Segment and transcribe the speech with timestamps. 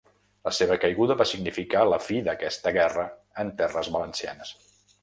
[0.47, 3.07] La seva caiguda va significar la fi d'aquesta guerra
[3.45, 4.57] en terres valencianes.